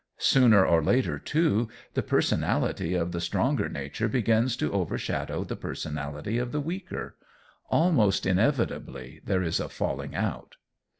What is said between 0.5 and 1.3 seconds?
or later,